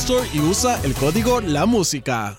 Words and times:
Store 0.00 0.26
y 0.32 0.40
usa 0.40 0.80
el 0.82 0.94
código 0.94 1.42
La 1.42 1.66
Música. 1.66 2.38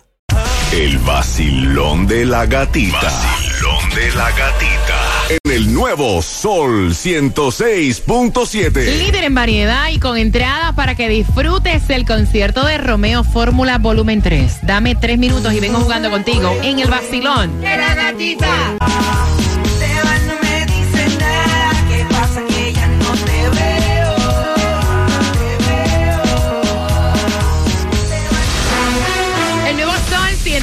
El 0.74 0.98
vacilón 1.00 2.08
de 2.08 2.26
la 2.26 2.48
gatita. 2.48 3.00
Vacilón 3.04 3.90
de 3.92 4.10
la 4.16 4.32
gatita. 4.32 5.28
En 5.30 5.52
el 5.52 5.72
nuevo 5.72 6.24
Sol 6.24 6.90
106.7. 6.90 8.98
Líder 8.98 9.26
en 9.26 9.36
variedad 9.36 9.90
y 9.90 10.00
con 10.00 10.18
entradas 10.18 10.74
para 10.74 10.96
que 10.96 11.08
disfrutes 11.08 11.88
el 11.92 12.08
concierto 12.08 12.66
de 12.66 12.80
Romeo 12.80 13.24
Fórmula 13.24 13.78
Volumen 13.78 14.24
3. 14.24 14.62
Dame 14.64 14.96
tres 14.96 15.20
minutos 15.20 15.54
y 15.54 15.60
vengo 15.60 15.82
jugando 15.82 16.10
contigo 16.10 16.52
en 16.64 16.80
el 16.80 16.90
vacilón. 16.90 17.62
de 17.62 17.78
la 17.78 17.94
gatita. 17.94 19.31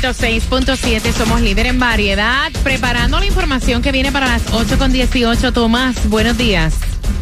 106.7, 0.00 1.12
somos 1.12 1.40
líder 1.40 1.66
en 1.66 1.80
variedad. 1.80 2.52
Preparando 2.62 3.18
la 3.18 3.26
información 3.26 3.82
que 3.82 3.90
viene 3.90 4.12
para 4.12 4.28
las 4.28 4.42
8 4.52 4.78
con 4.78 4.92
18. 4.92 5.52
Tomás, 5.52 6.08
buenos 6.08 6.38
días. 6.38 6.74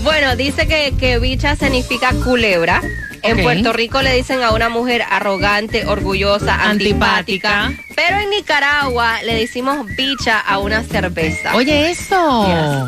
Bueno, 0.04 0.36
dice 0.36 0.68
que, 0.68 0.96
que 1.00 1.20
bicha 1.20 1.56
significa 1.56 2.12
culebra. 2.24 2.82
En. 3.22 3.44
Puerto 3.44 3.72
Rico 3.72 4.02
le 4.02 4.12
dicen 4.16 4.42
a 4.42 4.50
una 4.52 4.68
mujer 4.68 5.04
arrogante, 5.08 5.86
orgullosa, 5.86 6.68
antipática. 6.70 7.66
Antipática. 7.66 7.94
Pero 7.96 8.18
en 8.18 8.32
Nicaragua 8.32 9.22
le 9.22 9.36
decimos 9.36 9.86
bicha 9.96 10.40
a 10.40 10.58
una 10.58 10.82
cerveza. 10.84 11.56
Oye, 11.56 11.92
eso. 11.92 12.88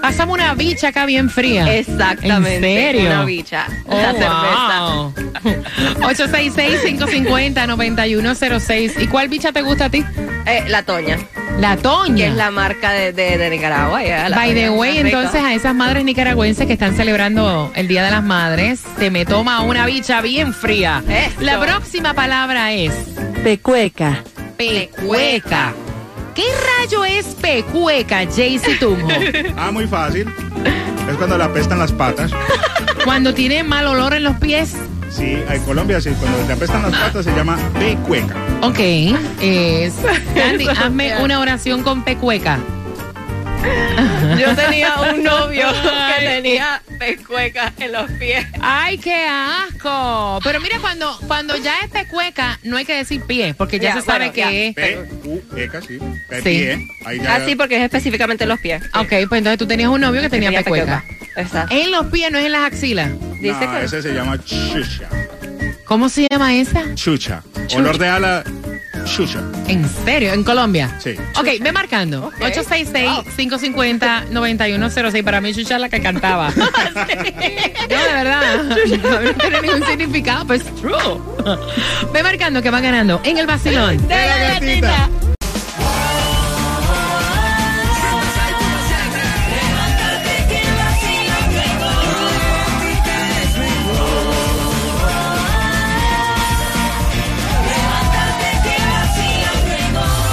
Pásame 0.00 0.32
una 0.32 0.54
bicha 0.54 0.88
acá 0.88 1.04
bien 1.04 1.28
fría. 1.28 1.70
Exactamente. 1.76 2.56
¿En 2.56 2.62
serio? 2.94 3.10
Una 3.10 3.24
bicha. 3.26 3.66
Oh, 3.86 3.94
la 3.94 4.12
cerveza. 4.12 4.80
wow. 4.80 5.12
866-550-9106. 6.08 9.02
¿Y 9.02 9.06
cuál 9.08 9.28
bicha 9.28 9.52
te 9.52 9.60
gusta 9.60 9.84
a 9.86 9.90
ti? 9.90 10.02
Eh, 10.48 10.64
la 10.68 10.82
Toña, 10.82 11.18
La 11.58 11.76
Toña. 11.76 12.16
que 12.16 12.26
es 12.30 12.34
la 12.34 12.50
marca 12.50 12.90
de, 12.92 13.12
de- 13.12 13.36
de 13.36 13.50
Nicaragua. 13.50 14.00
By 14.34 14.54
the 14.54 14.70
way, 14.70 14.98
entonces 14.98 15.42
a 15.42 15.52
esas 15.54 15.74
madres 15.74 16.04
nicaragüenses 16.04 16.66
que 16.66 16.72
están 16.72 16.96
celebrando 16.96 17.70
el 17.74 17.86
Día 17.88 18.02
de 18.04 18.10
las 18.10 18.22
Madres, 18.24 18.80
se 18.98 19.10
me 19.10 19.24
toma 19.26 19.60
una 19.62 19.84
bicha 19.86 20.20
bien 20.22 20.54
fría. 20.54 21.02
La 21.40 21.60
próxima 21.60 22.14
palabra 22.14 22.72
es 22.72 22.92
Pecueca. 23.44 24.22
pecueca. 24.56 25.74
¿Qué 26.34 26.44
rayo 26.78 27.04
es 27.04 27.26
pecueca, 27.34 28.18
Jaycee 28.24 28.76
Tunjo? 28.78 29.08
Ah, 29.56 29.70
muy 29.72 29.86
fácil. 29.88 30.28
Es 31.10 31.16
cuando 31.16 31.36
le 31.36 31.44
apestan 31.44 31.78
las 31.80 31.90
patas. 31.92 32.30
Cuando 33.04 33.34
tiene 33.34 33.64
mal 33.64 33.86
olor 33.86 34.14
en 34.14 34.22
los 34.24 34.36
pies. 34.38 34.74
Sí, 35.10 35.42
en 35.48 35.62
Colombia 35.62 36.00
sí, 36.00 36.10
cuando 36.18 36.46
le 36.46 36.52
apestan 36.52 36.82
las 36.82 36.92
patas 36.92 37.24
se 37.24 37.34
llama 37.34 37.58
pecueca. 37.78 38.36
Ok, 38.62 38.78
es. 39.40 39.94
Candy, 40.34 40.66
hazme 40.68 41.22
una 41.22 41.40
oración 41.40 41.82
con 41.82 42.04
pecueca. 42.04 42.58
Yo 44.38 44.54
tenía 44.54 44.94
un 45.00 45.22
novio 45.22 45.66
que 46.18 46.24
tenía 46.26 46.82
pecuecas 46.98 47.72
en 47.78 47.92
los 47.92 48.10
pies. 48.12 48.46
¡Ay, 48.60 48.98
qué 48.98 49.26
asco! 49.26 50.40
Pero 50.44 50.60
mira, 50.60 50.78
cuando, 50.80 51.18
cuando 51.26 51.56
ya 51.56 51.78
es 51.80 51.90
pecueca, 51.90 52.58
no 52.62 52.76
hay 52.76 52.84
que 52.84 52.94
decir 52.94 53.22
pie, 53.24 53.54
porque 53.54 53.78
ya, 53.78 53.94
Ya, 53.94 54.00
se 54.00 54.02
sabe 54.02 54.30
bueno, 54.30 54.32
que 54.32 54.40
ya. 54.40 54.52
es. 54.52 54.74
Pecueca, 54.74 55.82
sí. 55.82 55.98
De 56.28 56.36
Sí. 56.36 56.42
pie. 56.42 56.88
Ahí 57.06 57.18
ya. 57.20 57.36
Así 57.36 57.56
porque 57.56 57.76
es 57.76 57.82
específicamente 57.82 58.44
en 58.44 58.48
los 58.50 58.60
pies. 58.60 58.82
Ok, 58.94 59.08
pues 59.28 59.38
entonces 59.38 59.58
tú 59.58 59.66
tenías 59.66 59.88
un 59.90 60.00
novio 60.00 60.20
que 60.20 60.28
tenía 60.30 60.50
pecueca. 60.52 61.04
Exacto. 61.36 61.74
En 61.74 61.90
los 61.90 62.06
pies, 62.06 62.30
no 62.30 62.38
es 62.38 62.46
en 62.46 62.52
las 62.52 62.64
axilas. 62.64 63.10
Dice 63.40 63.66
No, 63.66 63.72
que 63.78 63.84
ese 63.84 64.02
se 64.02 64.12
llama 64.12 64.38
chucha. 64.44 65.08
¿Cómo 65.84 66.08
se 66.08 66.26
llama 66.30 66.54
esa? 66.54 66.94
Chucha. 66.94 67.42
Olor 67.74 67.96
de 67.98 68.08
ala, 68.08 68.44
chucha. 69.08 69.40
¿En 69.66 69.88
serio? 70.04 70.32
¿En 70.32 70.44
Colombia? 70.44 70.96
Sí. 71.02 71.14
Ok, 71.36 71.46
ve 71.60 71.72
marcando. 71.72 72.30
866-550-9106. 72.40 75.24
Para 75.24 75.40
mí, 75.40 75.52
Chucha 75.54 75.74
es 75.76 75.80
la 75.80 75.88
que 75.88 76.00
cantaba. 76.00 76.50
no, 76.56 76.66
de 77.86 77.96
verdad. 78.12 78.64
No 78.64 78.74
tiene 79.34 79.62
ningún 79.62 79.84
significado, 79.86 80.44
pues 80.46 80.62
true. 80.76 80.92
Ve 82.12 82.22
marcando 82.22 82.62
que 82.62 82.70
va 82.70 82.80
ganando 82.80 83.20
en 83.24 83.38
el 83.38 83.46
vacilón. 83.46 83.96
De 84.08 84.14
la 84.14 84.38
gatita. 84.38 85.08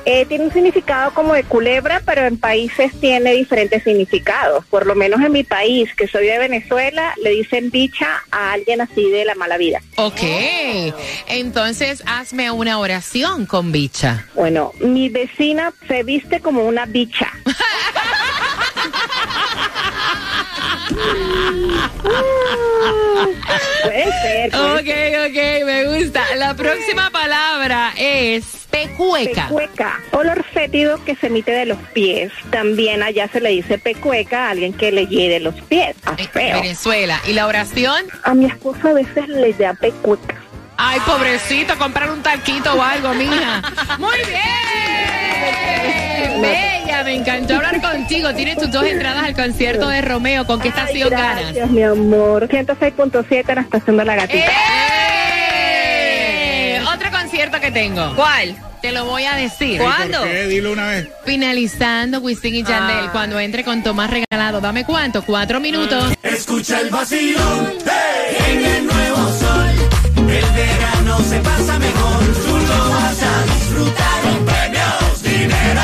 Eh, 0.05 0.25
tiene 0.27 0.45
un 0.45 0.53
significado 0.53 1.11
como 1.13 1.33
de 1.33 1.43
culebra, 1.43 2.01
pero 2.05 2.25
en 2.25 2.37
países 2.37 2.91
tiene 2.99 3.33
diferentes 3.33 3.83
significados. 3.83 4.63
Por 4.65 4.85
lo 4.85 4.93
menos 4.95 5.19
en 5.21 5.31
mi 5.31 5.43
país, 5.43 5.89
que 5.95 6.07
soy 6.07 6.27
de 6.27 6.37
Venezuela, 6.37 7.13
le 7.21 7.31
dicen 7.31 7.71
bicha 7.71 8.23
a 8.31 8.53
alguien 8.53 8.81
así 8.81 9.09
de 9.09 9.25
la 9.25 9.35
mala 9.35 9.57
vida. 9.57 9.81
Ok, 9.95 10.21
entonces 11.27 12.03
hazme 12.05 12.51
una 12.51 12.77
oración 12.79 13.45
con 13.45 13.71
bicha. 13.71 14.27
Bueno, 14.35 14.71
mi 14.79 15.09
vecina 15.09 15.73
se 15.87 16.03
viste 16.03 16.39
como 16.39 16.65
una 16.65 16.85
bicha. 16.85 17.31
Puede 23.83 24.03
ser. 24.21 24.51
puede 24.51 24.73
Ok, 24.75 24.89
ok, 25.29 25.65
me 25.65 25.97
gusta. 25.97 26.35
La 26.35 26.53
próxima 26.53 27.09
palabra 27.09 27.93
es 27.97 28.64
pecueca. 28.75 29.47
Pecueca, 29.47 29.99
olor 30.11 30.43
fétido 30.43 31.03
que 31.03 31.15
se 31.15 31.27
emite 31.27 31.51
de 31.51 31.65
los 31.65 31.77
pies. 31.93 32.31
También 32.49 33.03
allá 33.03 33.27
se 33.31 33.39
le 33.39 33.49
dice 33.49 33.77
pecueca 33.77 34.47
a 34.47 34.49
alguien 34.51 34.73
que 34.73 34.91
le 34.91 35.07
hiede 35.07 35.39
los 35.39 35.55
pies. 35.55 35.95
A 36.05 36.15
feo. 36.15 36.61
Venezuela. 36.61 37.19
¿Y 37.27 37.33
la 37.33 37.47
oración? 37.47 38.05
A 38.23 38.33
mi 38.33 38.45
esposo 38.45 38.89
a 38.89 38.93
veces 38.93 39.27
le 39.27 39.53
da 39.53 39.73
pecueca. 39.73 40.35
Ay, 40.77 40.99
pobrecito, 41.05 41.77
comprar 41.77 42.11
un 42.11 42.21
talquito 42.21 42.73
o 42.73 42.81
algo, 42.81 43.13
mija. 43.13 43.61
Muy 43.99 44.17
bien. 44.27 46.41
Bella, 46.41 47.03
me 47.05 47.15
encantó 47.15 47.55
hablar 47.55 47.81
contigo. 47.81 48.33
Tienes 48.33 48.57
tus 48.57 48.69
dos 48.71 48.83
entradas 48.83 49.23
al 49.23 49.35
concierto 49.35 49.87
de 49.87 50.01
Romeo. 50.01 50.45
¿Con 50.45 50.59
qué 50.59 50.67
estación 50.67 51.13
Ay, 51.13 51.21
ganas? 51.21 51.43
gracias, 51.43 51.69
mi 51.69 51.81
amor. 51.81 52.49
106.7 52.49 53.45
en 53.47 53.55
la 53.55 53.61
estación 53.61 53.95
de 53.95 54.05
la 54.05 54.15
gatita. 54.15 54.51
¡Eh! 55.77 56.81
Otro 56.93 57.09
concierto 57.09 57.61
que 57.61 57.71
tengo. 57.71 58.13
¿Cuál? 58.15 58.55
Te 58.85 58.91
lo 58.91 59.05
voy 59.05 59.23
a 59.23 59.35
decir. 59.35 59.81
¿Cuándo? 59.81 60.19
¿Por 60.19 60.29
qué? 60.29 60.45
Dilo 60.45 60.71
una 60.73 60.85
vez. 60.89 61.07
Finalizando 61.25 62.19
Wisin 62.19 62.53
y 62.53 62.63
Yandel, 62.63 63.05
Ah. 63.07 63.09
cuando 63.11 63.39
entre 63.39 63.63
con 63.63 63.81
Tomás 63.81 64.11
Regalado. 64.11 64.61
Dame 64.61 64.85
cuánto, 64.85 65.23
cuatro 65.23 65.59
minutos. 65.59 66.13
Escucha 66.21 66.81
el 66.81 66.91
vacilón 66.91 67.73
en 68.47 68.63
el 68.63 68.85
nuevo 68.85 69.17
sol. 69.39 69.69
El 70.17 70.45
verano 70.53 71.19
se 71.27 71.39
pasa 71.39 71.79
mejor. 71.79 72.25
Tú 72.45 72.57
lo 72.57 72.89
vas 72.91 73.23
a 73.23 73.43
disfrutar 73.55 74.21
con 74.21 74.45
premios, 74.45 75.23
dinero. 75.23 75.81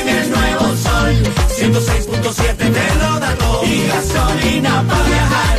En 0.00 0.08
el 0.08 0.30
nuevo 0.30 0.74
sol 0.74 1.32
106.7 1.54 2.56
te 2.56 2.94
lo 2.98 3.20
da 3.20 3.34
todo. 3.34 3.62
Y 3.66 3.86
gasolina 3.88 4.82
para 4.88 5.04
viajar. 5.04 5.58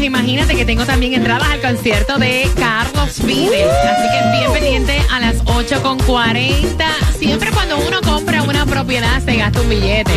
Premios. 0.00 0.20
Imagínate 0.20 0.56
que 0.56 0.64
tengo 0.64 0.84
también 0.86 1.14
entradas 1.14 1.48
al 1.48 1.60
concierto 1.60 2.18
de 2.18 2.48
Carlos 2.56 3.24
Vives. 3.24 3.66
Así 3.66 4.08
que 4.08 4.38
bien 4.38 4.52
pendiente 4.52 4.98
a 5.10 5.20
las 5.20 5.44
8.40. 5.44 6.84
Siempre 7.18 7.50
cuando 7.50 7.78
uno 7.78 8.00
compra 8.00 8.42
una 8.42 8.66
propiedad 8.66 9.22
se 9.22 9.36
gasta 9.36 9.60
un 9.60 9.68
billete. 9.68 10.12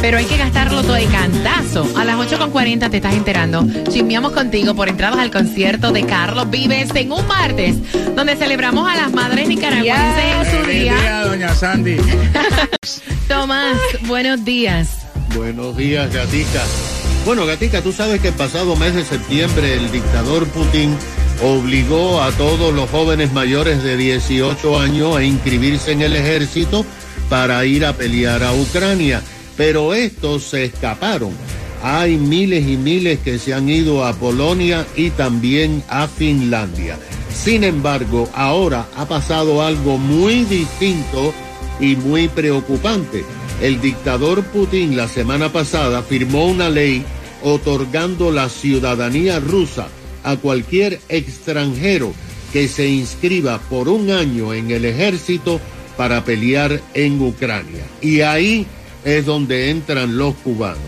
Pero 0.00 0.18
hay 0.18 0.24
que 0.24 0.36
gastarlo 0.36 0.82
todo 0.82 0.94
de 0.94 1.06
cantazo. 1.06 1.88
A 1.96 2.04
las 2.04 2.16
8.40 2.16 2.90
te 2.90 2.96
estás 2.96 3.14
enterando. 3.14 3.64
Chismeamos 3.88 4.32
contigo 4.32 4.74
por 4.74 4.88
entradas 4.88 5.18
al 5.18 5.30
concierto 5.30 5.92
de 5.92 6.04
Carlos 6.04 6.50
Vives 6.50 6.90
en 6.94 7.12
un 7.12 7.26
martes, 7.26 7.76
donde 8.14 8.36
celebramos 8.36 8.88
a 8.90 8.96
las 8.96 9.12
madres 9.12 9.48
nicaragüenses 9.48 10.24
en 10.24 10.64
su 10.64 10.68
día, 10.68 11.24
doña 11.24 11.54
Sandy. 11.54 11.96
Tomás, 13.28 13.78
buenos 14.02 14.44
días. 14.44 15.06
Buenos 15.34 15.76
días, 15.76 16.12
Gatica. 16.12 16.62
Bueno, 17.24 17.46
Gatica, 17.46 17.82
tú 17.82 17.92
sabes 17.92 18.20
que 18.20 18.28
el 18.28 18.34
pasado 18.34 18.74
mes 18.74 18.96
de 18.96 19.04
septiembre 19.04 19.74
el 19.74 19.92
dictador 19.92 20.44
Putin 20.48 20.96
obligó 21.40 22.20
a 22.20 22.32
todos 22.32 22.74
los 22.74 22.90
jóvenes 22.90 23.32
mayores 23.32 23.84
de 23.84 23.96
18 23.96 24.80
años 24.80 25.16
a 25.16 25.22
inscribirse 25.22 25.92
en 25.92 26.02
el 26.02 26.16
ejército 26.16 26.84
para 27.28 27.64
ir 27.64 27.86
a 27.86 27.92
pelear 27.92 28.42
a 28.42 28.52
Ucrania. 28.52 29.22
Pero 29.56 29.94
estos 29.94 30.42
se 30.42 30.64
escaparon. 30.64 31.30
Hay 31.84 32.16
miles 32.16 32.66
y 32.66 32.76
miles 32.76 33.20
que 33.20 33.38
se 33.38 33.54
han 33.54 33.68
ido 33.68 34.04
a 34.04 34.14
Polonia 34.14 34.84
y 34.96 35.10
también 35.10 35.84
a 35.88 36.08
Finlandia. 36.08 36.98
Sin 37.32 37.62
embargo, 37.62 38.28
ahora 38.34 38.86
ha 38.96 39.06
pasado 39.06 39.62
algo 39.62 39.96
muy 39.96 40.44
distinto 40.44 41.32
y 41.78 41.94
muy 41.94 42.26
preocupante. 42.26 43.24
El 43.62 43.80
dictador 43.80 44.42
Putin 44.42 44.96
la 44.96 45.06
semana 45.06 45.52
pasada 45.52 46.02
firmó 46.02 46.46
una 46.46 46.68
ley 46.68 47.04
otorgando 47.44 48.32
la 48.32 48.48
ciudadanía 48.48 49.38
rusa 49.38 49.86
a 50.24 50.34
cualquier 50.36 50.98
extranjero 51.08 52.12
que 52.52 52.66
se 52.66 52.88
inscriba 52.88 53.60
por 53.70 53.88
un 53.88 54.10
año 54.10 54.52
en 54.52 54.72
el 54.72 54.84
ejército 54.84 55.60
para 55.96 56.24
pelear 56.24 56.80
en 56.94 57.22
Ucrania. 57.22 57.84
Y 58.00 58.22
ahí 58.22 58.66
es 59.04 59.26
donde 59.26 59.70
entran 59.70 60.18
los 60.18 60.34
cubanos. 60.34 60.82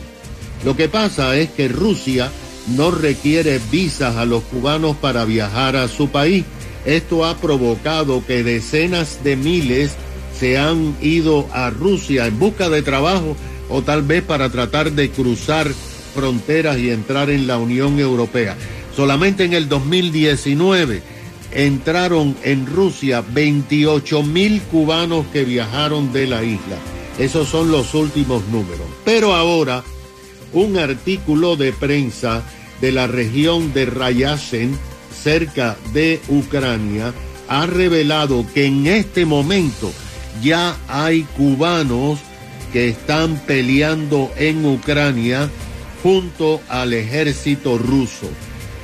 Lo 0.65 0.77
que 0.77 0.89
pasa 0.89 1.37
es 1.37 1.51
que 1.51 1.69
Rusia 1.69 2.33
no 2.75 2.91
requiere 2.91 3.61
visas 3.71 4.17
a 4.17 4.25
los 4.25 4.43
cubanos 4.43 4.97
para 4.97 5.25
viajar 5.25 5.77
a 5.77 5.87
su 5.87 6.09
país. 6.09 6.45
Esto 6.85 7.25
ha 7.25 7.37
provocado 7.37 8.27
que 8.27 8.43
decenas 8.43 9.23
de 9.23 9.37
miles 9.37 9.93
se 10.45 10.59
han 10.59 10.95
ido 11.01 11.49
a 11.55 11.71
Rusia 11.71 12.27
en 12.27 12.39
busca 12.39 12.69
de 12.69 12.83
trabajo 12.83 13.35
o 13.71 13.81
tal 13.81 14.03
vez 14.03 14.23
para 14.23 14.51
tratar 14.51 14.93
de 14.93 15.09
cruzar 15.09 15.73
fronteras 16.15 16.77
y 16.77 16.91
entrar 16.91 17.31
en 17.31 17.47
la 17.47 17.57
Unión 17.57 17.99
Europea. 17.99 18.55
Solamente 18.95 19.45
en 19.45 19.55
el 19.55 19.71
2019 19.71 21.01
entraron 21.51 22.37
en 22.43 22.67
Rusia 22.67 23.25
28 23.27 24.23
mil 24.23 24.61
cubanos 24.61 25.25
que 25.33 25.47
viajaron 25.47 26.13
de 26.13 26.27
la 26.27 26.45
isla. 26.45 26.77
Esos 27.19 27.49
son 27.49 27.73
los 27.73 27.95
últimos 27.95 28.47
números. 28.49 28.87
Pero 29.03 29.35
ahora 29.35 29.83
un 30.53 30.77
artículo 30.77 31.57
de 31.57 31.73
prensa 31.73 32.43
de 32.83 32.93
la 32.93 33.07
región 33.07 33.73
de 33.73 33.87
Ryazan, 33.87 34.79
cerca 35.23 35.79
de 35.95 36.21
Ucrania, 36.29 37.15
ha 37.49 37.65
revelado 37.65 38.45
que 38.53 38.67
en 38.67 38.87
este 38.87 39.25
momento 39.25 39.91
ya 40.43 40.77
hay 40.89 41.23
cubanos 41.37 42.19
que 42.73 42.89
están 42.89 43.37
peleando 43.47 44.31
en 44.37 44.65
Ucrania 44.65 45.49
junto 46.03 46.61
al 46.69 46.93
ejército 46.93 47.79
ruso. 47.79 48.29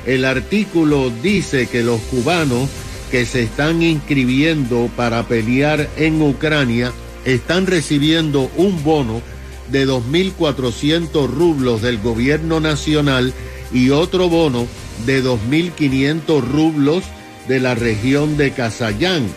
El 0.05 0.25
artículo 0.25 1.11
dice 1.21 1.67
que 1.67 1.83
los 1.83 1.99
cubanos 2.01 2.69
que 3.11 3.25
se 3.25 3.43
están 3.43 3.81
inscribiendo 3.81 4.89
para 4.95 5.23
pelear 5.27 5.89
en 5.97 6.21
Ucrania 6.21 6.91
están 7.25 7.67
recibiendo 7.67 8.49
un 8.55 8.83
bono 8.83 9.21
de 9.69 9.87
2.400 9.87 11.27
rublos 11.27 11.81
del 11.81 11.99
gobierno 11.99 12.59
nacional 12.59 13.33
y 13.73 13.89
otro 13.89 14.29
bono 14.29 14.65
de 15.05 15.23
2.500 15.23 16.41
rublos 16.41 17.03
de 17.47 17.59
la 17.59 17.75
región 17.75 18.37
de 18.37 18.51
Casayán. 18.51 19.27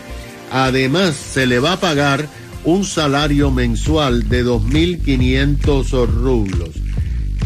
Además, 0.55 1.17
se 1.17 1.47
le 1.49 1.59
va 1.59 1.73
a 1.73 1.81
pagar 1.81 2.29
un 2.63 2.85
salario 2.85 3.51
mensual 3.51 4.29
de 4.29 4.45
2.500 4.45 6.07
rublos. 6.07 6.71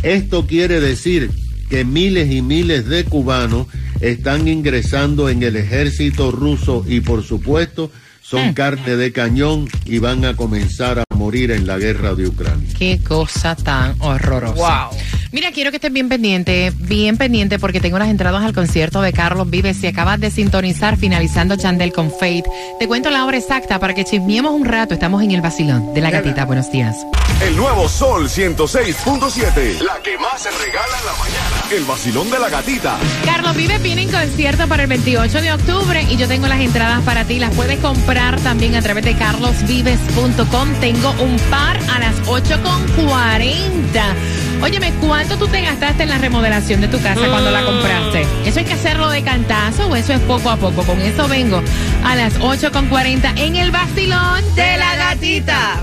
Esto 0.03 0.47
quiere 0.47 0.79
decir 0.79 1.31
que 1.71 1.87
miles 1.87 2.31
y 2.31 2.43
miles 2.43 2.87
de 2.87 3.05
cubanos 3.05 3.67
están 4.01 4.47
ingresando 4.47 5.31
en 5.31 5.43
el 5.43 5.57
ejército 5.57 6.31
ruso 6.31 6.85
y 6.87 7.01
por 7.01 7.25
supuesto 7.25 7.91
son 8.21 8.53
carne 8.53 8.97
de 8.97 9.11
cañón 9.11 9.71
y 9.87 10.01
van 10.01 10.27
a 10.27 10.37
comenzar 10.37 10.99
a 10.99 11.05
morir 11.17 11.51
en 11.51 11.67
la 11.67 11.79
guerra 11.79 12.15
de 12.15 12.29
Ucrania. 12.29 12.69
Qué 12.79 13.01
cosa 13.03 13.57
tan 13.57 13.97
horrorosa. 14.01 14.91
Mira, 15.31 15.53
quiero 15.53 15.71
que 15.71 15.77
estés 15.77 15.93
bien 15.93 16.09
pendiente, 16.09 16.73
bien 16.75 17.19
pendiente, 17.19 17.59
porque 17.59 17.81
tengo 17.81 17.99
las 17.99 18.09
entradas 18.09 18.45
al 18.45 18.55
concierto 18.55 19.03
de 19.03 19.13
Carlos 19.13 19.51
Vives. 19.51 19.77
Si 19.77 19.87
acabas 19.87 20.19
de 20.19 20.31
sintonizar, 20.31 20.97
finalizando 20.97 21.57
Chandel 21.57 21.93
con 21.93 22.11
Fate, 22.11 22.45
te 22.79 22.89
cuento 22.89 23.11
la 23.11 23.27
hora 23.27 23.37
exacta 23.37 23.79
para 23.79 23.95
que 23.95 24.05
chismiemos 24.05 24.53
un 24.53 24.65
rato. 24.65 24.95
Estamos 24.95 25.23
en 25.23 25.33
el 25.33 25.43
vacilón 25.43 25.93
de 25.93 26.01
la 26.01 26.11
gatita. 26.11 26.47
Buenos 26.47 26.73
días. 26.73 26.97
El 27.43 27.57
nuevo 27.57 27.89
Sol 27.89 28.29
106.7. 28.29 29.81
La 29.81 30.01
que 30.03 30.17
más 30.17 30.43
se 30.43 30.51
regala 30.51 30.99
en 30.99 31.07
la 31.07 31.13
mañana. 31.13 31.65
El 31.71 31.85
vacilón 31.85 32.31
de 32.31 32.39
la 32.39 32.49
gatita. 32.49 32.99
Carlos 33.25 33.55
Vives 33.55 33.83
viene 33.83 34.03
en 34.03 34.11
concierto 34.11 34.67
para 34.67 34.85
el 34.85 34.89
28 34.89 35.43
de 35.43 35.53
octubre 35.53 36.07
y 36.11 36.17
yo 36.17 36.27
tengo 36.27 36.49
las 36.49 36.61
entradas 36.61 37.03
para 37.03 37.25
ti. 37.25 37.39
Las 37.39 37.55
puedes 37.55 37.79
comprar 37.81 38.41
también 38.41 38.77
a 38.77 38.83
través 38.83 39.05
de 39.05 39.15
carlosvives.com. 39.15 40.75
Tengo 40.81 41.11
un 41.21 41.37
par 41.51 41.79
a 41.95 41.99
las 41.99 42.17
8.40. 42.23 44.38
Óyeme, 44.61 44.93
¿cuánto 45.01 45.37
tú 45.37 45.47
te 45.47 45.61
gastaste 45.61 46.03
en 46.03 46.09
la 46.09 46.19
remodelación 46.19 46.81
de 46.81 46.89
tu 46.89 47.01
casa 47.01 47.21
cuando 47.29 47.51
la 47.51 47.63
compraste? 47.63 48.27
¿Eso 48.45 48.59
hay 48.59 48.65
que 48.65 48.73
hacerlo 48.73 49.09
de 49.09 49.23
cantazo 49.23 49.87
o 49.87 49.95
eso 49.95 50.13
es 50.13 50.21
poco 50.21 50.51
a 50.51 50.57
poco? 50.57 50.83
Con 50.83 51.01
eso 51.01 51.29
vengo 51.29 51.63
a 52.05 52.17
las 52.17 52.39
8.40 52.41 53.39
en 53.39 53.57
el 53.57 53.71
vacilón 53.71 54.43
de 54.57 54.77
la 54.77 54.97
gatita. 54.97 55.81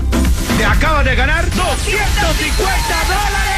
Te 0.58 0.64
acabas 0.64 1.04
de 1.06 1.14
ganar 1.14 1.44
250 1.50 2.64
dólares. 3.08 3.55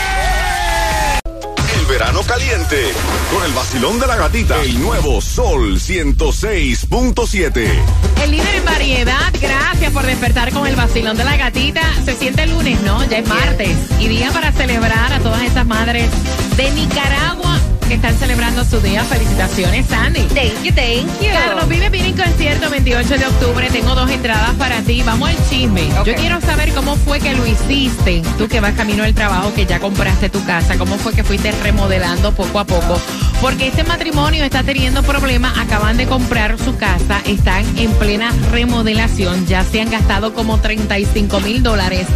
Verano 1.89 2.21
caliente. 2.23 2.93
Con 3.33 3.43
el 3.45 3.53
vacilón 3.53 3.99
de 3.99 4.07
la 4.07 4.17
gatita. 4.17 4.63
El 4.63 4.79
nuevo 4.81 5.23
Sol 5.23 5.81
106.7. 5.81 7.83
El 8.23 8.31
líder 8.31 8.55
en 8.57 8.65
variedad, 8.65 9.33
gracias 9.41 9.93
por 9.93 10.05
despertar 10.05 10.53
con 10.53 10.67
el 10.67 10.77
vacilón 10.77 11.17
de 11.17 11.25
la 11.25 11.37
gatita. 11.37 11.81
Se 12.05 12.15
siente 12.15 12.43
el 12.43 12.51
lunes, 12.51 12.83
¿no? 12.83 13.03
Ya 13.09 13.19
es 13.19 13.29
martes. 13.29 13.77
Y 13.99 14.09
día 14.09 14.31
para 14.33 14.53
celebrar 14.53 15.15
a 15.15 15.21
todas 15.21 15.43
esas 15.43 15.67
madres 15.67 16.11
de 16.57 16.71
Nicaragua 16.73 17.59
que 17.89 17.95
están 17.95 18.15
celebrando 18.19 18.65
su 18.65 18.81
día. 18.81 19.03
Felicitaciones, 19.05 19.87
Sandy. 19.87 20.21
Thank 20.29 20.63
you, 20.63 20.75
thank 20.75 21.21
you. 21.21 21.31
Carlos 21.33 21.69
Vive 21.69 21.89
viene 21.89 22.09
en 22.09 22.17
concierto 22.17 22.69
28 22.69 23.17
de 23.17 23.27
octubre. 23.27 23.71
Tengo 23.71 23.95
dos 23.95 24.11
entradas 24.11 24.55
para 24.57 24.83
ti. 24.83 25.03
Vamos 25.03 25.31
al 25.31 25.49
chisme. 25.49 25.89
Yo 26.05 26.15
quiero 26.15 26.41
saber 26.43 26.73
cómo 26.75 26.97
fue 26.97 27.19
que 27.19 27.35
lo 27.35 27.47
hiciste. 27.47 28.23
Tú 28.37 28.47
que 28.47 28.61
vas 28.61 28.75
camino 28.75 29.05
al 29.05 29.15
trabajo, 29.15 29.55
que 29.55 29.65
ya 29.65 29.81
compraste 29.81 30.29
tu 30.29 30.45
casa. 30.45 30.77
¿Cómo 30.77 30.99
fue 30.99 31.15
que 31.15 31.25
fuiste 31.25 31.51
remodelando 31.63 32.33
poco 32.33 32.61
a 32.61 32.65
poco? 32.65 33.01
Porque 33.41 33.69
este 33.69 33.85
matrimonio 33.85 34.45
está 34.45 34.63
teniendo 34.63 35.03
problemas. 35.03 35.57
Acaban 35.57 35.97
de 35.97 36.07
comprar 36.07 36.59
su 36.59 36.77
casa. 36.77 37.23
Están 37.25 37.65
en 37.79 37.91
plena 37.93 38.33
remodelación. 38.51 39.47
Ya 39.47 39.65
se 39.65 39.81
han 39.81 39.91
gastado 39.91 40.35
como 40.35 40.59
35 40.59 41.41
mil 41.41 41.63
dólares. 41.63 42.07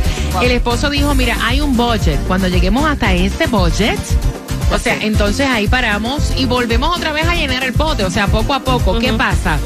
El 0.42 0.50
esposo 0.50 0.90
dijo, 0.90 1.14
mira, 1.14 1.38
hay 1.42 1.62
un 1.62 1.76
budget. 1.78 2.20
Cuando 2.26 2.48
lleguemos 2.48 2.84
hasta 2.84 3.14
este 3.14 3.46
budget... 3.46 3.98
O 4.72 4.78
sea, 4.78 4.96
entonces 5.02 5.46
ahí 5.46 5.68
paramos 5.68 6.32
y 6.36 6.46
volvemos 6.46 6.96
otra 6.96 7.12
vez 7.12 7.26
a 7.26 7.34
llenar 7.34 7.62
el 7.62 7.72
pote, 7.72 8.04
o 8.04 8.10
sea, 8.10 8.26
poco 8.26 8.54
a 8.54 8.60
poco. 8.60 8.98
¿Qué 8.98 9.12
pasa? 9.12 9.58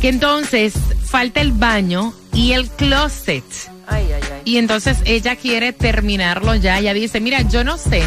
Que 0.00 0.08
entonces 0.08 0.74
falta 1.04 1.40
el 1.40 1.52
baño 1.52 2.12
y 2.32 2.52
el 2.52 2.68
closet. 2.68 3.44
Ay, 3.86 4.06
ay, 4.12 4.20
ay. 4.22 4.42
Y 4.44 4.56
entonces 4.56 4.98
ella 5.04 5.36
quiere 5.36 5.72
terminarlo 5.72 6.54
ya. 6.54 6.78
Ella 6.78 6.92
dice, 6.92 7.20
mira, 7.20 7.42
yo 7.42 7.64
no 7.64 7.78
sé 7.78 8.02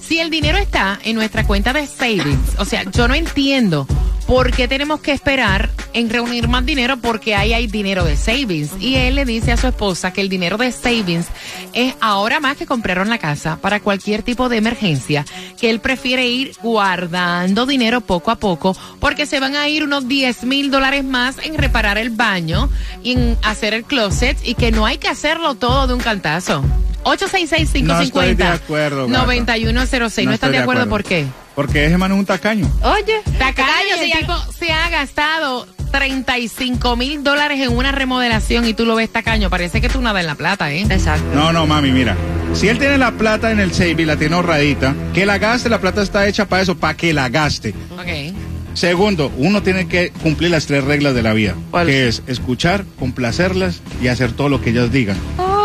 si 0.00 0.20
el 0.20 0.30
dinero 0.30 0.58
está 0.58 0.98
en 1.04 1.16
nuestra 1.16 1.46
cuenta 1.46 1.72
de 1.72 1.86
savings. 1.86 2.58
O 2.58 2.64
sea, 2.64 2.84
yo 2.90 3.08
no 3.08 3.14
entiendo 3.14 3.86
por 4.26 4.50
qué 4.52 4.68
tenemos 4.68 5.00
que 5.00 5.12
esperar 5.12 5.70
en 5.92 6.10
reunir 6.10 6.48
más 6.48 6.64
dinero 6.64 6.96
porque 6.96 7.34
ahí 7.34 7.52
hay 7.52 7.66
dinero 7.66 8.04
de 8.04 8.16
savings. 8.16 8.70
Y 8.80 8.96
él 8.96 9.14
le 9.14 9.24
dice 9.24 9.52
a 9.52 9.56
su 9.56 9.66
esposa 9.66 10.12
que 10.12 10.20
el 10.20 10.28
dinero 10.28 10.56
de 10.56 10.72
savings 10.72 11.26
es 11.72 11.94
ahora 12.00 12.40
más 12.40 12.56
que 12.56 12.66
compraron 12.66 13.08
la 13.08 13.18
casa 13.18 13.58
para 13.60 13.80
cualquier 13.80 14.22
tipo 14.22 14.48
de 14.48 14.56
emergencia, 14.56 15.24
que 15.60 15.70
él 15.70 15.80
prefiere 15.80 16.26
ir 16.26 16.56
guardando 16.62 17.66
dinero 17.66 18.00
poco 18.00 18.30
a 18.30 18.36
poco 18.36 18.76
porque 19.00 19.26
se 19.26 19.40
van 19.40 19.56
a 19.56 19.68
ir 19.68 19.84
unos 19.84 20.08
10 20.08 20.44
mil 20.44 20.70
dólares 20.70 21.04
más 21.04 21.36
en 21.42 21.56
reparar 21.56 21.98
el 21.98 22.10
baño 22.10 22.70
y 23.02 23.12
en 23.12 23.38
hacer 23.42 23.74
el 23.74 23.84
closet 23.84 24.36
y 24.42 24.54
que 24.54 24.72
no 24.72 24.86
hay 24.86 24.98
que 24.98 25.08
hacerlo 25.08 25.54
todo 25.54 25.86
de 25.86 25.94
un 25.94 26.00
cantazo. 26.00 26.64
866-550. 27.04 27.82
No 27.82 28.00
estoy 28.00 28.34
de 28.34 28.44
acuerdo, 28.44 29.06
gata. 29.06 29.26
9106. 29.26 30.26
¿No, 30.26 30.32
estás 30.32 30.50
de 30.50 30.58
acuerdo. 30.58 30.88
por 30.88 31.04
qué? 31.04 31.26
Porque 31.54 31.86
ese 31.86 31.96
man 31.98 32.12
es 32.12 32.18
un 32.18 32.26
tacaño. 32.26 32.68
Oye, 32.82 33.20
Tacaño, 33.38 33.96
el 34.00 34.10
tipo 34.12 34.34
se 34.58 34.72
ha 34.72 34.88
gastado 34.90 35.66
35 35.92 36.96
mil 36.96 37.22
dólares 37.22 37.60
en 37.60 37.76
una 37.76 37.92
remodelación 37.92 38.66
y 38.66 38.74
tú 38.74 38.84
lo 38.84 38.96
ves 38.96 39.10
tacaño. 39.12 39.48
Parece 39.50 39.80
que 39.80 39.88
tú 39.88 40.00
nada 40.00 40.20
en 40.20 40.26
la 40.26 40.34
plata, 40.34 40.72
¿eh? 40.72 40.82
Exacto. 40.90 41.24
No, 41.34 41.52
no, 41.52 41.66
mami, 41.66 41.92
mira. 41.92 42.16
Si 42.54 42.68
él 42.68 42.78
tiene 42.78 42.98
la 42.98 43.12
plata 43.12 43.50
en 43.52 43.60
el 43.60 43.72
saving, 43.72 44.06
la 44.06 44.16
tiene 44.16 44.34
ahorradita, 44.34 44.94
que 45.12 45.26
la 45.26 45.38
gaste, 45.38 45.68
la 45.68 45.80
plata 45.80 46.02
está 46.02 46.26
hecha 46.26 46.46
para 46.48 46.62
eso, 46.62 46.76
para 46.76 46.96
que 46.96 47.12
la 47.12 47.28
gaste. 47.28 47.74
Ok. 47.92 48.34
Segundo, 48.74 49.30
uno 49.36 49.62
tiene 49.62 49.86
que 49.86 50.10
cumplir 50.10 50.50
las 50.50 50.66
tres 50.66 50.82
reglas 50.82 51.14
de 51.14 51.22
la 51.22 51.32
vida, 51.32 51.54
¿Cuáles? 51.70 51.94
que 51.94 52.08
es 52.08 52.22
escuchar, 52.26 52.84
complacerlas 52.98 53.80
y 54.02 54.08
hacer 54.08 54.32
todo 54.32 54.48
lo 54.48 54.60
que 54.60 54.70
ellas 54.70 54.90
digan. 54.90 55.16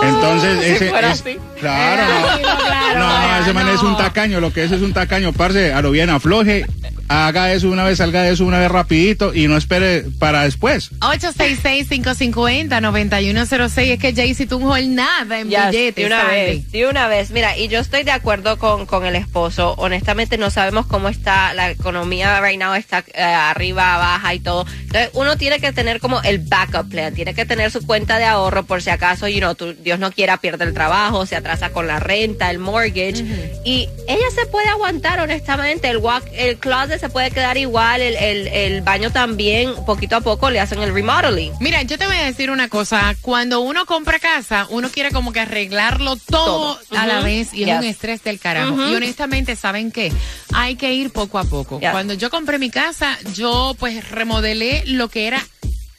Entonces, 0.02 0.64
si 0.64 0.72
ese 0.72 0.90
fuera 0.90 1.12
es, 1.12 1.22
así. 1.22 1.38
claro, 1.60 2.04
no, 2.04 2.38
no, 2.38 2.66
claro, 2.66 3.00
no, 3.00 3.28
no, 3.28 3.42
ese 3.42 3.54
man 3.54 3.68
es 3.68 3.82
un 3.84 3.98
tacaño, 3.98 4.40
lo 4.40 4.54
que 4.54 4.64
es 4.64 4.72
es 4.72 4.82
un 4.82 4.94
tacaño, 4.94 5.34
parce, 5.34 5.74
a 5.74 5.82
lo 5.82 5.92
bien 5.92 6.10
afloje, 6.10 6.66
haga 7.10 7.52
eso 7.54 7.70
una 7.70 7.84
vez, 7.84 7.98
salga 7.98 8.24
de 8.24 8.32
eso 8.32 8.46
una 8.46 8.60
vez 8.60 8.70
rapidito 8.72 9.34
y 9.34 9.48
no 9.48 9.58
espere 9.58 10.06
para 10.20 10.44
después. 10.44 10.92
866-550-9106. 11.00 13.92
Es 13.94 14.00
que 14.00 14.14
Jaycee 14.14 14.48
tuvo 14.48 14.76
el 14.76 14.96
nada 14.96 15.40
en 15.40 15.50
Ya, 15.50 15.70
billetes. 15.70 15.96
de 15.96 16.06
una 16.06 16.22
Sandy. 16.22 16.36
vez, 16.36 16.72
de 16.72 16.88
una 16.88 17.08
vez. 17.08 17.32
Mira, 17.32 17.58
y 17.58 17.68
yo 17.68 17.80
estoy 17.80 18.04
de 18.04 18.12
acuerdo 18.12 18.58
con, 18.58 18.86
con 18.86 19.06
el 19.06 19.16
esposo. 19.16 19.74
Honestamente, 19.78 20.38
no 20.38 20.50
sabemos 20.52 20.86
cómo 20.86 21.10
está 21.10 21.54
la 21.54 21.72
economía 21.72 22.40
right 22.42 22.60
now, 22.60 22.74
está 22.74 23.04
eh, 23.14 23.22
arriba, 23.24 23.98
baja 23.98 24.34
y 24.34 24.40
todo. 24.40 24.66
Entonces, 24.82 25.10
uno 25.14 25.38
tiene 25.38 25.60
que 25.60 25.72
tener 25.72 26.00
como 26.00 26.22
el 26.22 26.40
backup 26.40 26.90
plan, 26.90 27.14
tiene 27.14 27.34
que 27.34 27.46
tener 27.46 27.72
su 27.72 27.86
cuenta 27.86 28.18
de 28.18 28.26
ahorro 28.26 28.66
por 28.66 28.82
si 28.82 28.90
acaso, 28.90 29.28
you 29.28 29.40
know, 29.40 29.56
tú- 29.56 29.76
Dios 29.82 30.00
no 30.00 30.12
quiera, 30.12 30.38
pierde 30.38 30.66
el 30.66 30.74
trabajo, 30.74 31.26
se 31.26 31.36
atrasa 31.36 31.70
con 31.72 31.88
la 31.88 32.00
renta, 32.00 32.50
el 32.52 32.60
mortgage. 32.60 33.24
Y 33.66 33.88
ella 34.08 34.26
se 34.34 34.46
puede 34.48 34.68
aguantar, 34.70 35.20
honestamente. 35.20 35.90
El 35.90 35.98
walk, 35.98 36.24
el 36.34 36.58
closet 36.58 36.99
se 37.00 37.10
puede 37.10 37.32
quedar 37.32 37.58
igual, 37.58 38.02
el, 38.02 38.16
el, 38.16 38.48
el 38.48 38.82
baño 38.82 39.12
también, 39.12 39.74
poquito 39.86 40.18
a 40.18 40.22
poco 40.22 40.50
le 40.50 40.60
hacen 40.60 40.82
el 40.82 40.94
remodeling. 40.94 41.54
Mira, 41.60 41.82
yo 41.84 41.98
te 41.98 42.06
voy 42.06 42.16
a 42.16 42.26
decir 42.26 42.52
una 42.52 42.68
cosa. 42.68 43.16
Cuando 43.22 43.62
uno 43.62 43.86
compra 43.86 44.20
casa, 44.20 44.68
uno 44.70 44.90
quiere 44.90 45.12
como 45.12 45.32
que 45.32 45.40
arreglarlo 45.40 46.16
todo, 46.18 46.76
Todo. 46.76 47.00
a 47.00 47.08
la 47.08 47.22
vez 47.22 47.54
y 47.54 47.64
es 47.64 47.78
un 47.78 47.84
estrés 47.86 48.24
del 48.24 48.40
carajo. 48.40 48.76
Y 48.90 48.96
honestamente, 48.96 49.56
¿saben 49.56 49.92
qué? 49.92 50.12
Hay 50.54 50.76
que 50.76 50.94
ir 50.94 51.12
poco 51.12 51.40
a 51.40 51.44
poco. 51.44 51.80
Yes. 51.80 51.92
Cuando 51.92 52.14
yo 52.14 52.30
compré 52.30 52.60
mi 52.60 52.70
casa, 52.70 53.18
yo 53.34 53.76
pues 53.80 54.10
remodelé 54.10 54.84
lo 54.86 55.08
que 55.10 55.28
era 55.28 55.46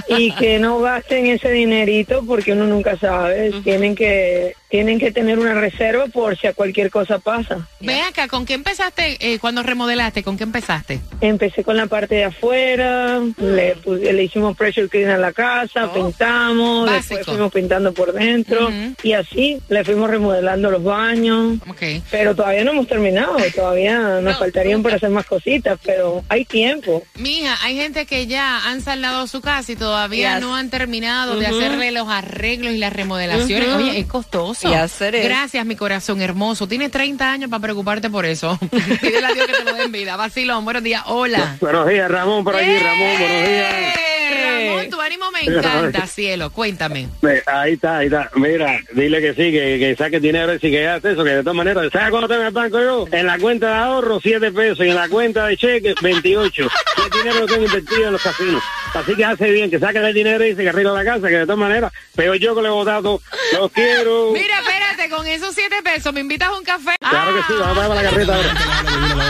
y 0.07 0.31
que 0.33 0.57
no 0.59 0.79
gasten 0.79 1.27
ese 1.27 1.51
dinerito 1.51 2.23
porque 2.25 2.53
uno 2.53 2.65
nunca 2.65 2.97
sabe. 2.97 3.51
Tienen 3.63 3.95
que 3.95 4.55
tienen 4.69 4.99
que 4.99 5.11
tener 5.11 5.39
una 5.39 5.53
reserva 5.53 6.07
por 6.07 6.37
si 6.37 6.45
a 6.47 6.53
cualquier 6.53 6.89
cosa 6.91 7.19
pasa. 7.19 7.67
Ve 7.79 8.01
acá, 8.01 8.27
¿con 8.27 8.45
qué 8.45 8.53
empezaste 8.53 9.15
eh, 9.21 9.39
cuando 9.39 9.63
remodelaste? 9.63 10.23
¿Con 10.23 10.35
qué 10.37 10.43
empezaste? 10.43 10.99
Empecé 11.21 11.63
con 11.63 11.77
la 11.77 11.85
parte 11.87 12.15
de 12.15 12.25
afuera, 12.25 13.21
le, 13.37 13.77
pu- 13.77 13.97
le 13.97 14.23
hicimos 14.23 14.57
pressure 14.57 14.89
clean 14.89 15.09
a 15.11 15.17
la 15.17 15.31
casa, 15.31 15.85
Oh. 15.85 15.93
pintamos, 15.93 16.85
Básico. 16.85 17.15
después 17.15 17.25
fuimos 17.37 17.53
pintando 17.53 17.93
por 17.93 18.11
dentro 18.11 18.69
y 19.03 19.13
así 19.13 19.61
le 19.69 19.85
fuimos 19.85 20.09
remodelando 20.09 20.69
los 20.69 20.83
baños. 20.83 21.59
Ok. 21.69 21.81
Pero 22.11 22.35
todavía 22.37 22.63
no 22.63 22.71
hemos 22.71 22.87
terminado, 22.87 23.35
todavía 23.53 24.21
nos 24.21 24.37
faltarían 24.39 24.81
por 24.81 24.93
hacer 24.93 25.09
más 25.09 25.25
cositas, 25.25 25.77
pero 25.83 26.23
hay 26.29 26.45
tiempo. 26.45 27.03
Mija, 27.15 27.57
hay 27.63 27.75
gente 27.75 28.05
que 28.05 28.27
ya 28.27 28.65
han 28.69 28.81
saldado 28.81 29.27
su 29.27 29.41
casa 29.41 29.71
y 29.73 29.75
todavía 29.75 30.35
Yes. 30.35 30.41
no 30.41 30.55
han 30.55 30.69
terminado 30.69 31.37
de 31.37 31.47
hacerle 31.47 31.91
los 31.91 32.07
arreglos 32.07 32.73
y 32.73 32.77
las 32.77 32.93
remodelaciones. 32.93 33.67
Oye, 33.75 33.99
es 33.99 34.05
costoso. 34.05 34.69
Yes, 34.69 35.01
it 35.01 35.15
is. 35.15 35.23
Gracias, 35.25 35.65
mi 35.65 35.75
corazón 35.75 36.21
hermoso. 36.21 36.67
Tienes 36.67 36.91
30 36.91 37.29
años 37.29 37.49
para 37.49 37.61
preocuparte 37.61 38.09
por 38.09 38.25
eso. 38.25 38.57
Pídele 39.01 39.25
a 39.25 39.33
Dios 39.33 39.47
que 39.47 39.53
te 39.53 39.63
lo 39.63 39.73
den 39.73 39.91
vida. 39.91 40.15
Vacilón, 40.15 40.63
buenos 40.63 40.83
días. 40.83 41.03
Hola. 41.07 41.57
Buenos 41.59 41.87
días, 41.89 42.09
Ramón, 42.09 42.43
por 42.43 42.55
aquí, 42.55 42.77
Ramón, 42.77 42.99
buenos 43.19 43.47
días. 43.49 44.16
Eh, 44.47 44.67
Ramón, 44.69 44.89
tu 44.89 45.01
ánimo 45.01 45.25
me 45.31 45.41
encanta, 45.41 46.07
cielo. 46.07 46.49
Cuéntame. 46.51 47.07
Ahí 47.45 47.73
está, 47.73 47.97
ahí 47.99 48.07
está. 48.07 48.29
Mira, 48.35 48.79
dile 48.93 49.21
que 49.21 49.33
sí, 49.33 49.51
que, 49.51 49.77
que 49.79 49.95
saque 49.97 50.19
dinero 50.19 50.53
y 50.53 50.59
si 50.59 50.71
que 50.71 50.87
hace 50.87 51.11
eso, 51.11 51.23
que 51.23 51.31
de 51.31 51.41
todas 51.41 51.55
maneras, 51.55 51.87
¿sabes 51.91 52.09
cuánto 52.09 52.27
tengo 52.27 52.41
en 52.41 52.47
el 52.47 52.53
banco 52.53 52.79
yo? 52.81 53.05
En 53.11 53.25
la 53.27 53.37
cuenta 53.37 53.67
de 53.67 53.73
ahorro, 53.75 54.19
7 54.21 54.51
pesos, 54.51 54.85
y 54.85 54.89
en 54.89 54.95
la 54.95 55.09
cuenta 55.09 55.47
de 55.47 55.57
cheque, 55.57 55.95
28. 56.01 56.67
Ese 56.97 57.17
dinero 57.17 57.45
tengo 57.45 57.65
invertido 57.65 58.07
en 58.07 58.13
los 58.13 58.21
casinos. 58.23 58.63
Así 58.93 59.15
que 59.15 59.25
hace 59.25 59.51
bien, 59.51 59.69
que 59.69 59.79
saque 59.79 59.99
el 59.99 60.13
dinero 60.13 60.45
y 60.45 60.55
se 60.55 60.63
que 60.63 60.69
arregla 60.69 60.93
la 60.93 61.03
casa, 61.03 61.27
que 61.27 61.37
de 61.39 61.45
todas 61.45 61.59
maneras, 61.59 61.91
pero 62.15 62.35
yo 62.35 62.55
que 62.55 62.61
le 62.61 62.67
he 62.67 62.71
votado, 62.71 63.21
los 63.53 63.71
quiero. 63.71 64.31
Mira, 64.31 64.59
espérate, 64.59 65.09
con 65.09 65.27
esos 65.27 65.53
7 65.53 65.75
pesos, 65.83 66.13
¿me 66.13 66.21
invitas 66.21 66.49
a 66.49 66.57
un 66.57 66.63
café? 66.63 66.95
Claro 66.99 67.35
que 67.35 67.41
sí, 67.43 67.53
vamos 67.59 67.77
a 67.91 67.95
la 67.95 68.01
carreta 68.03 68.35
ahora. 68.35 68.53